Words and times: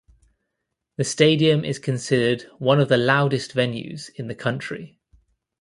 The 0.97 1.03
stadium 1.03 1.63
is 1.63 1.77
considered 1.77 2.49
one 2.57 2.79
of 2.79 2.89
the 2.89 2.97
loudest 2.97 3.53
venues 3.53 4.09
in 4.15 4.29
the 4.29 4.33
country. 4.33 4.97